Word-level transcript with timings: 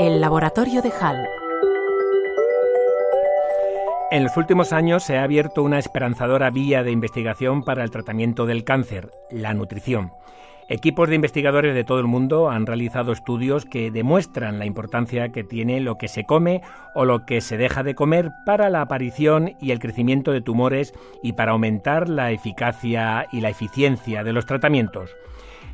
El 0.00 0.18
laboratorio 0.22 0.80
de 0.80 0.88
Hall. 0.88 1.28
En 4.10 4.24
los 4.24 4.34
últimos 4.38 4.72
años 4.72 5.02
se 5.02 5.18
ha 5.18 5.24
abierto 5.24 5.62
una 5.62 5.78
esperanzadora 5.78 6.48
vía 6.48 6.82
de 6.82 6.90
investigación 6.90 7.64
para 7.64 7.84
el 7.84 7.90
tratamiento 7.90 8.46
del 8.46 8.64
cáncer, 8.64 9.10
la 9.30 9.52
nutrición. 9.52 10.12
Equipos 10.70 11.10
de 11.10 11.16
investigadores 11.16 11.74
de 11.74 11.84
todo 11.84 12.00
el 12.00 12.06
mundo 12.06 12.48
han 12.48 12.64
realizado 12.64 13.12
estudios 13.12 13.66
que 13.66 13.90
demuestran 13.90 14.58
la 14.58 14.64
importancia 14.64 15.32
que 15.32 15.44
tiene 15.44 15.80
lo 15.80 15.98
que 15.98 16.08
se 16.08 16.24
come 16.24 16.62
o 16.94 17.04
lo 17.04 17.26
que 17.26 17.42
se 17.42 17.58
deja 17.58 17.82
de 17.82 17.94
comer 17.94 18.30
para 18.46 18.70
la 18.70 18.80
aparición 18.80 19.54
y 19.60 19.70
el 19.70 19.80
crecimiento 19.80 20.32
de 20.32 20.40
tumores 20.40 20.94
y 21.22 21.34
para 21.34 21.52
aumentar 21.52 22.08
la 22.08 22.30
eficacia 22.30 23.26
y 23.32 23.42
la 23.42 23.50
eficiencia 23.50 24.24
de 24.24 24.32
los 24.32 24.46
tratamientos. 24.46 25.10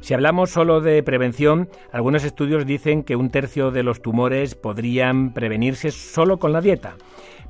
Si 0.00 0.14
hablamos 0.14 0.50
solo 0.50 0.80
de 0.80 1.02
prevención, 1.02 1.68
algunos 1.92 2.24
estudios 2.24 2.66
dicen 2.66 3.02
que 3.02 3.16
un 3.16 3.30
tercio 3.30 3.70
de 3.70 3.82
los 3.82 4.02
tumores 4.02 4.54
podrían 4.54 5.32
prevenirse 5.32 5.90
solo 5.90 6.38
con 6.38 6.52
la 6.52 6.60
dieta. 6.60 6.96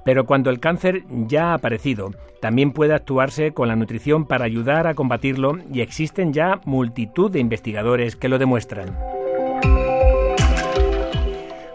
Pero 0.04 0.24
cuando 0.24 0.50
el 0.50 0.60
cáncer 0.60 1.02
ya 1.08 1.50
ha 1.50 1.54
aparecido, 1.54 2.12
también 2.40 2.72
puede 2.72 2.94
actuarse 2.94 3.52
con 3.52 3.66
la 3.66 3.74
nutrición 3.76 4.24
para 4.24 4.44
ayudar 4.44 4.86
a 4.86 4.94
combatirlo 4.94 5.58
y 5.72 5.80
existen 5.80 6.32
ya 6.32 6.60
multitud 6.64 7.30
de 7.30 7.40
investigadores 7.40 8.14
que 8.14 8.28
lo 8.28 8.38
demuestran. 8.38 8.96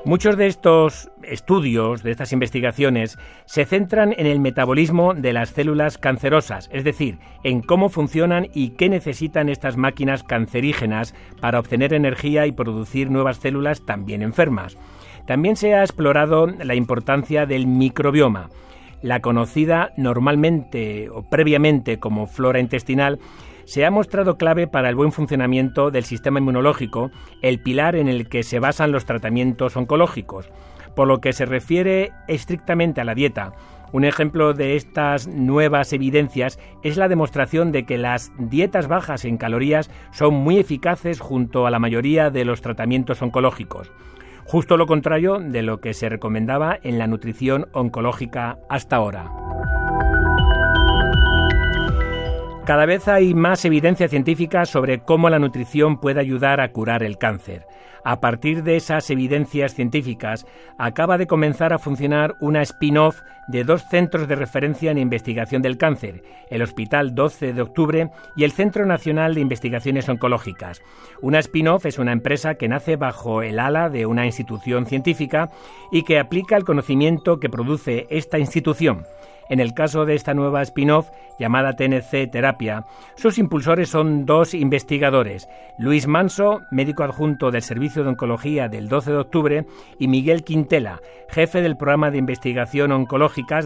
Muchos 0.05 0.35
de 0.35 0.47
estos 0.47 1.10
estudios, 1.23 2.03
de 2.03 2.11
estas 2.11 2.33
investigaciones, 2.33 3.17
se 3.45 3.65
centran 3.65 4.13
en 4.17 4.25
el 4.25 4.39
metabolismo 4.39 5.13
de 5.13 5.33
las 5.33 5.49
células 5.49 5.97
cancerosas, 5.97 6.69
es 6.71 6.83
decir, 6.83 7.17
en 7.43 7.61
cómo 7.61 7.89
funcionan 7.89 8.47
y 8.53 8.71
qué 8.71 8.89
necesitan 8.89 9.49
estas 9.49 9.77
máquinas 9.77 10.23
cancerígenas 10.23 11.13
para 11.39 11.59
obtener 11.59 11.93
energía 11.93 12.47
y 12.47 12.51
producir 12.51 13.09
nuevas 13.09 13.37
células 13.37 13.85
también 13.85 14.21
enfermas. 14.21 14.77
También 15.25 15.55
se 15.55 15.75
ha 15.75 15.81
explorado 15.81 16.47
la 16.47 16.75
importancia 16.75 17.45
del 17.45 17.67
microbioma. 17.67 18.49
La 19.01 19.19
conocida 19.19 19.93
normalmente 19.97 21.09
o 21.09 21.23
previamente 21.23 21.99
como 21.99 22.27
flora 22.27 22.59
intestinal 22.59 23.19
se 23.65 23.85
ha 23.85 23.91
mostrado 23.91 24.37
clave 24.37 24.67
para 24.67 24.89
el 24.89 24.95
buen 24.95 25.11
funcionamiento 25.11 25.91
del 25.91 26.03
sistema 26.03 26.39
inmunológico, 26.39 27.11
el 27.41 27.61
pilar 27.61 27.95
en 27.95 28.09
el 28.09 28.27
que 28.27 28.43
se 28.43 28.59
basan 28.59 28.91
los 28.91 29.05
tratamientos 29.05 29.77
oncológicos. 29.77 30.49
Por 30.95 31.07
lo 31.07 31.21
que 31.21 31.33
se 31.33 31.45
refiere 31.45 32.11
estrictamente 32.27 33.01
a 33.01 33.05
la 33.05 33.15
dieta, 33.15 33.53
un 33.91 34.05
ejemplo 34.05 34.53
de 34.53 34.75
estas 34.75 35.27
nuevas 35.27 35.91
evidencias 35.93 36.59
es 36.83 36.97
la 36.97 37.09
demostración 37.09 37.71
de 37.71 37.85
que 37.85 37.97
las 37.97 38.31
dietas 38.37 38.87
bajas 38.87 39.25
en 39.25 39.37
calorías 39.37 39.89
son 40.11 40.33
muy 40.33 40.57
eficaces 40.57 41.19
junto 41.19 41.67
a 41.67 41.71
la 41.71 41.79
mayoría 41.79 42.29
de 42.29 42.45
los 42.45 42.61
tratamientos 42.61 43.21
oncológicos 43.21 43.91
justo 44.51 44.75
lo 44.75 44.85
contrario 44.85 45.39
de 45.39 45.61
lo 45.61 45.79
que 45.79 45.93
se 45.93 46.09
recomendaba 46.09 46.77
en 46.83 46.99
la 46.99 47.07
nutrición 47.07 47.69
oncológica 47.71 48.57
hasta 48.69 48.97
ahora. 48.97 49.50
Cada 52.65 52.85
vez 52.85 53.07
hay 53.07 53.33
más 53.33 53.65
evidencia 53.65 54.07
científica 54.07 54.65
sobre 54.65 54.99
cómo 54.99 55.29
la 55.31 55.39
nutrición 55.39 55.99
puede 55.99 56.19
ayudar 56.19 56.61
a 56.61 56.71
curar 56.71 57.01
el 57.01 57.17
cáncer. 57.17 57.65
A 58.03 58.19
partir 58.19 58.63
de 58.63 58.75
esas 58.75 59.09
evidencias 59.09 59.73
científicas, 59.73 60.45
acaba 60.77 61.17
de 61.17 61.25
comenzar 61.25 61.73
a 61.73 61.79
funcionar 61.79 62.35
una 62.39 62.61
spin-off 62.61 63.21
de 63.51 63.63
dos 63.63 63.83
centros 63.89 64.27
de 64.27 64.35
referencia 64.35 64.91
en 64.91 64.97
investigación 64.97 65.61
del 65.61 65.77
cáncer, 65.77 66.23
el 66.49 66.61
Hospital 66.61 67.13
12 67.13 67.53
de 67.53 67.61
Octubre 67.61 68.09
y 68.35 68.43
el 68.43 68.51
Centro 68.51 68.85
Nacional 68.85 69.35
de 69.35 69.41
Investigaciones 69.41 70.07
Oncológicas. 70.09 70.81
Una 71.21 71.39
spin-off 71.39 71.85
es 71.85 71.99
una 71.99 72.13
empresa 72.13 72.55
que 72.55 72.69
nace 72.69 72.95
bajo 72.95 73.41
el 73.41 73.59
ala 73.59 73.89
de 73.89 74.05
una 74.05 74.25
institución 74.25 74.85
científica 74.85 75.49
y 75.91 76.03
que 76.03 76.19
aplica 76.19 76.55
el 76.55 76.63
conocimiento 76.63 77.39
que 77.39 77.49
produce 77.49 78.07
esta 78.09 78.39
institución. 78.39 79.05
En 79.51 79.59
el 79.59 79.73
caso 79.73 80.05
de 80.05 80.15
esta 80.15 80.33
nueva 80.33 80.61
spin-off 80.61 81.09
llamada 81.37 81.75
TNC 81.75 82.31
Terapia, 82.31 82.85
sus 83.15 83.37
impulsores 83.37 83.89
son 83.89 84.25
dos 84.25 84.53
investigadores, 84.53 85.49
Luis 85.77 86.07
Manso, 86.07 86.61
médico 86.71 87.03
adjunto 87.03 87.51
del 87.51 87.61
Servicio 87.61 88.03
de 88.03 88.11
Oncología 88.11 88.69
del 88.69 88.87
12 88.87 89.11
de 89.11 89.17
octubre, 89.17 89.65
y 89.99 90.07
Miguel 90.07 90.45
Quintela, 90.45 91.01
jefe 91.27 91.61
del 91.61 91.75
programa 91.75 92.11
de 92.11 92.19
investigación 92.19 92.93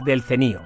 del 0.03 0.21
CENIO. 0.21 0.61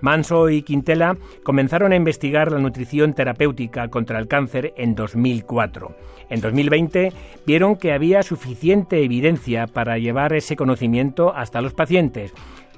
Manso 0.00 0.48
y 0.48 0.62
Quintela 0.62 1.16
comenzaron 1.42 1.92
a 1.92 1.96
investigar 1.96 2.50
la 2.50 2.58
nutrición 2.58 3.12
terapéutica 3.12 3.88
contra 3.88 4.18
el 4.18 4.28
cáncer 4.28 4.72
en 4.76 4.94
2004. 4.94 5.94
En 6.30 6.40
2020 6.40 7.12
vieron 7.46 7.76
que 7.76 7.92
había 7.92 8.22
suficiente 8.22 9.04
evidencia 9.04 9.66
para 9.66 9.98
llevar 9.98 10.32
ese 10.32 10.56
conocimiento 10.56 11.34
hasta 11.34 11.60
los 11.60 11.74
pacientes, 11.74 12.32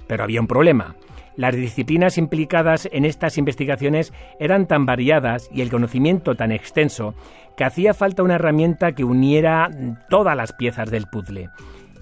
pero 0.07 0.25
había 0.25 0.41
un 0.41 0.49
problema. 0.49 0.97
Las 1.37 1.57
disciplinas 1.57 2.19
implicadas 2.19 2.89
en 2.93 3.05
estas 3.05 3.39
investigaciones 3.39 4.13
eran 4.39 4.67
tan 4.67 4.85
variadas 4.85 5.49
y 5.53 5.63
el 5.63 5.71
conocimiento 5.71 6.35
tan 6.35 6.53
extenso 6.53 7.15
que 7.57 7.65
hacía 7.65 7.95
falta 7.95 8.23
una 8.23 8.35
herramienta 8.35 8.93
que 8.93 9.05
uniera 9.05 9.71
todas 10.11 10.37
las 10.37 10.53
piezas 10.53 10.91
del 10.91 11.07
puzzle. 11.07 11.49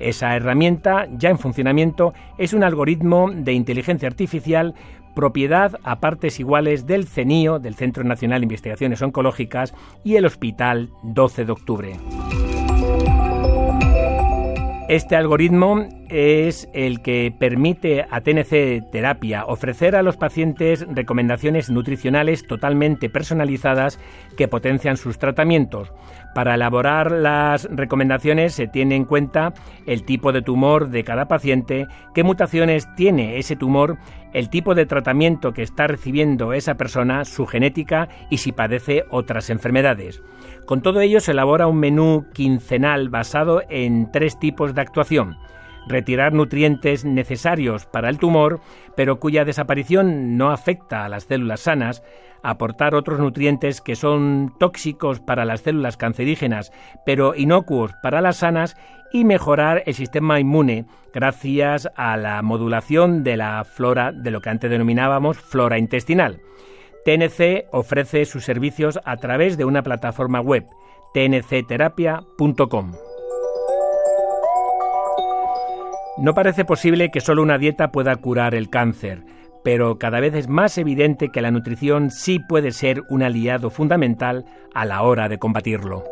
Esa 0.01 0.35
herramienta, 0.35 1.07
ya 1.13 1.29
en 1.29 1.39
funcionamiento, 1.39 2.15
es 2.39 2.55
un 2.55 2.65
algoritmo 2.65 3.31
de 3.31 3.53
inteligencia 3.53 4.09
artificial 4.09 4.75
propiedad 5.15 5.79
a 5.85 6.01
partes 6.01 6.41
iguales 6.41 6.87
del 6.87 7.07
CENIO, 7.07 7.59
del 7.59 7.75
Centro 7.75 8.03
Nacional 8.03 8.41
de 8.41 8.47
Investigaciones 8.47 9.03
Oncológicas, 9.03 9.75
y 10.03 10.17
el 10.17 10.25
Hospital 10.25 10.91
12 11.03 11.45
de 11.45 11.53
Octubre. 11.53 11.97
Este 14.89 15.17
algoritmo 15.17 15.87
es 16.11 16.69
el 16.75 17.03
que 17.03 17.33
permite 17.37 18.05
a 18.11 18.21
TNC 18.21 18.91
Terapia 18.91 19.45
ofrecer 19.47 19.97
a 19.97 20.03
los 20.03 20.17
pacientes 20.17 20.87
recomendaciones 20.89 21.71
nutricionales 21.71 22.47
totalmente 22.47 23.09
personalizadas 23.09 23.99
que 24.37 24.49
potencian 24.49 24.97
sus 24.97 25.19
tratamientos. 25.19 25.93
Para 26.35 26.55
elaborar 26.55 27.11
las 27.11 27.69
recomendaciones 27.71 28.55
se 28.55 28.67
tiene 28.67 28.97
en 28.97 29.05
cuenta 29.05 29.53
el 29.87 30.05
tipo 30.05 30.33
de 30.33 30.43
tumor 30.43 30.91
de 30.91 31.05
cada 31.05 31.27
paciente, 31.27 31.87
qué 32.15 32.23
mutaciones 32.23 32.87
tiene 32.97 33.39
ese 33.39 33.57
tumor, 33.57 33.99
el 34.33 34.51
tipo 34.51 34.75
de 34.75 34.87
tratamiento 34.87 35.53
que 35.53 35.63
está 35.63 35.87
recibiendo 35.87 36.53
esa 36.53 36.75
persona, 36.75 37.25
su 37.25 37.47
genética 37.47 38.09
y 38.31 38.39
si 38.39 38.53
padece 38.53 39.05
otras 39.11 39.51
enfermedades. 39.51 40.23
Con 40.67 40.83
todo 40.83 41.01
ello 41.01 41.21
se 41.21 41.33
elabora 41.33 41.67
un 41.67 41.79
menú 41.79 42.27
quincenal 42.33 43.09
basado 43.09 43.63
en 43.69 44.11
tres 44.13 44.39
tipos 44.39 44.75
de 44.75 44.81
actuación. 44.81 45.37
Retirar 45.89 46.33
nutrientes 46.33 47.05
necesarios 47.05 47.87
para 47.87 48.09
el 48.09 48.19
tumor, 48.19 48.61
pero 48.97 49.19
cuya 49.19 49.45
desaparición 49.45 50.37
no 50.37 50.51
afecta 50.51 51.05
a 51.05 51.09
las 51.09 51.25
células 51.25 51.61
sanas, 51.61 52.03
aportar 52.43 52.95
otros 52.95 53.19
nutrientes 53.19 53.81
que 53.81 53.97
son 53.97 54.55
tóxicos 54.59 55.21
para 55.21 55.45
las 55.45 55.61
células 55.61 55.97
cancerígenas, 55.97 56.73
pero 57.05 57.35
inocuos 57.35 57.93
para 58.03 58.21
las 58.21 58.39
sanas, 58.39 58.77
y 59.13 59.25
mejorar 59.25 59.83
el 59.87 59.95
sistema 59.95 60.39
inmune 60.39 60.85
gracias 61.13 61.89
a 61.97 62.17
la 62.17 62.43
modulación 62.43 63.25
de 63.25 63.37
la 63.37 63.65
flora 63.65 64.13
de 64.13 64.31
lo 64.31 64.41
que 64.41 64.51
antes 64.51 64.71
denominábamos 64.71 65.39
flora 65.39 65.79
intestinal. 65.79 66.41
TNC 67.05 67.67
ofrece 67.73 68.25
sus 68.25 68.45
servicios 68.45 69.01
a 69.05 69.17
través 69.17 69.57
de 69.57 69.65
una 69.65 69.83
plataforma 69.83 70.41
web, 70.41 70.65
tncterapia.com. 71.15 73.10
No 76.21 76.35
parece 76.35 76.67
posible 76.67 77.11
que 77.11 77.23
solo 77.23 77.43
una 77.43 77.57
dieta 77.57 77.93
pueda 77.93 78.15
curar 78.17 78.55
el 78.55 78.69
cáncer, 78.69 79.25
pero 79.65 79.99
cada 79.99 80.21
vez 80.21 80.35
es 80.35 80.49
más 80.49 80.77
evidente 80.77 81.31
que 81.31 81.41
la 81.41 81.51
nutrición 81.51 82.11
sí 82.11 82.39
puede 82.39 82.73
ser 82.73 83.03
un 83.09 83.23
aliado 83.23 83.71
fundamental 83.71 84.45
a 84.75 84.85
la 84.85 85.01
hora 85.01 85.31
de 85.31 85.39
combatirlo. 85.39 86.05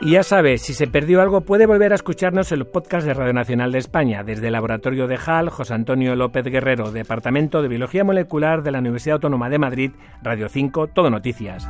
Y 0.00 0.12
ya 0.12 0.22
sabes, 0.22 0.62
si 0.62 0.72
se 0.72 0.86
perdió 0.86 1.20
algo 1.20 1.42
puede 1.42 1.66
volver 1.66 1.92
a 1.92 1.96
escucharnos 1.96 2.52
en 2.52 2.60
el 2.60 2.66
podcast 2.66 3.06
de 3.06 3.12
Radio 3.12 3.34
Nacional 3.34 3.70
de 3.70 3.78
España, 3.78 4.22
desde 4.22 4.46
el 4.46 4.52
Laboratorio 4.54 5.08
de 5.08 5.18
HAL, 5.22 5.50
José 5.50 5.74
Antonio 5.74 6.16
López 6.16 6.44
Guerrero, 6.44 6.90
Departamento 6.90 7.60
de 7.60 7.68
Biología 7.68 8.04
Molecular 8.04 8.62
de 8.62 8.70
la 8.70 8.78
Universidad 8.78 9.16
Autónoma 9.16 9.50
de 9.50 9.58
Madrid, 9.58 9.90
Radio 10.22 10.48
5, 10.48 10.86
Todo 10.86 11.10
Noticias. 11.10 11.68